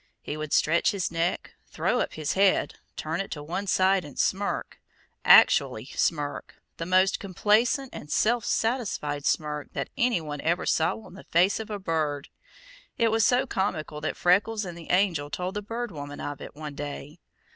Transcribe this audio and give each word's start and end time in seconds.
He 0.23 0.35
would 0.35 0.51
stretch 0.51 0.89
his 0.89 1.11
neck, 1.11 1.53
throw 1.67 1.99
up 1.99 2.13
his 2.13 2.33
head, 2.33 2.73
turn 2.95 3.21
it 3.21 3.29
to 3.29 3.43
one 3.43 3.67
side 3.67 4.03
and 4.03 4.17
smirk 4.17 4.81
actually 5.23 5.85
smirk, 5.85 6.55
the 6.77 6.87
most 6.87 7.19
complacent 7.19 7.91
and 7.93 8.09
self 8.11 8.43
satisfied 8.43 9.27
smirk 9.27 9.73
that 9.73 9.91
anyone 9.95 10.41
ever 10.41 10.65
saw 10.65 10.95
on 11.01 11.13
the 11.13 11.25
face 11.25 11.59
of 11.59 11.69
a 11.69 11.77
bird. 11.77 12.29
It 12.97 13.11
was 13.11 13.23
so 13.23 13.45
comical 13.45 14.01
that 14.01 14.17
Freckles 14.17 14.65
and 14.65 14.75
the 14.75 14.89
Angel 14.89 15.29
told 15.29 15.53
the 15.53 15.61
Bird 15.61 15.91
Woman 15.91 16.19
of 16.19 16.41
it 16.41 16.55
one 16.55 16.73
day. 16.73 17.19